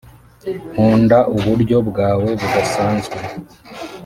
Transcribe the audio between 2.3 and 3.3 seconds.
budasanzwe